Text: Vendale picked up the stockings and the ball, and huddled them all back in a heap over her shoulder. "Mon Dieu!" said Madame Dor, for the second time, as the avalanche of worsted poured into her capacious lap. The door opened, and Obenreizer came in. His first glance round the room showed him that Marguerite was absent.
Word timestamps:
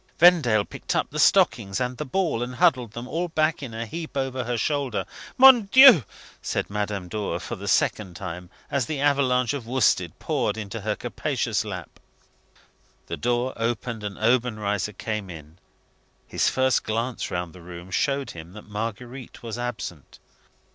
Vendale 0.17 0.65
picked 0.65 0.95
up 0.95 1.11
the 1.11 1.19
stockings 1.19 1.79
and 1.79 1.97
the 1.97 2.05
ball, 2.05 2.41
and 2.41 2.55
huddled 2.55 2.93
them 2.93 3.07
all 3.07 3.27
back 3.27 3.61
in 3.61 3.71
a 3.71 3.85
heap 3.85 4.17
over 4.17 4.45
her 4.45 4.57
shoulder. 4.57 5.05
"Mon 5.37 5.65
Dieu!" 5.71 6.03
said 6.41 6.71
Madame 6.71 7.07
Dor, 7.07 7.39
for 7.39 7.55
the 7.55 7.67
second 7.67 8.15
time, 8.15 8.49
as 8.71 8.87
the 8.87 8.99
avalanche 8.99 9.53
of 9.53 9.67
worsted 9.67 10.17
poured 10.17 10.57
into 10.57 10.81
her 10.81 10.95
capacious 10.95 11.63
lap. 11.63 11.99
The 13.05 13.17
door 13.17 13.53
opened, 13.55 14.03
and 14.03 14.17
Obenreizer 14.17 14.93
came 14.93 15.29
in. 15.29 15.59
His 16.25 16.49
first 16.49 16.83
glance 16.83 17.29
round 17.29 17.53
the 17.53 17.61
room 17.61 17.91
showed 17.91 18.31
him 18.31 18.53
that 18.53 18.65
Marguerite 18.67 19.43
was 19.43 19.59
absent. 19.59 20.17